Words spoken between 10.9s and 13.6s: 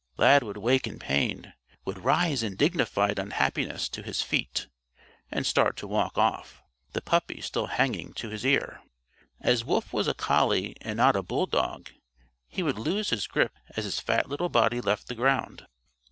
not a bulldog, he would lose his grip